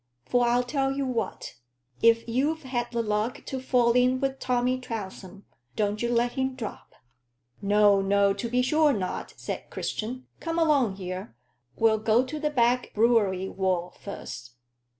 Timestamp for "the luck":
2.91-3.43